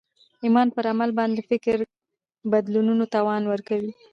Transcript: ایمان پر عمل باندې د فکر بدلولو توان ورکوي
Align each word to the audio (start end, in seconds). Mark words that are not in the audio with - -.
ایمان 0.45 0.67
پر 0.75 0.85
عمل 0.93 1.09
باندې 1.19 1.39
د 1.43 1.47
فکر 1.51 1.77
بدلولو 2.51 3.05
توان 3.15 3.43
ورکوي 3.47 3.91